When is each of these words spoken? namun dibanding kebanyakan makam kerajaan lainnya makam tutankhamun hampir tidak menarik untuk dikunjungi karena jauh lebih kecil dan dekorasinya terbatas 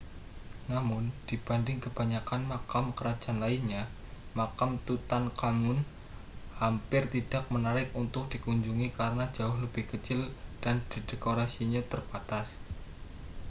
namun 0.71 1.03
dibanding 1.29 1.77
kebanyakan 1.85 2.41
makam 2.53 2.85
kerajaan 2.97 3.37
lainnya 3.45 3.83
makam 4.39 4.71
tutankhamun 4.85 5.77
hampir 6.61 7.03
tidak 7.15 7.43
menarik 7.53 7.87
untuk 8.01 8.23
dikunjungi 8.33 8.87
karena 8.99 9.25
jauh 9.35 9.57
lebih 9.65 9.83
kecil 9.93 10.19
dan 10.63 10.75
dekorasinya 11.09 11.81
terbatas 11.91 12.47